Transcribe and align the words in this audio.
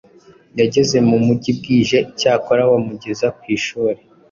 yageze 0.59 0.97
mu 1.07 1.17
mujyi 1.25 1.51
bwije 1.59 1.97
icyakora 2.11 2.61
bamugeza 2.71 3.27
ku 3.37 3.43
ishuri. 3.57 3.99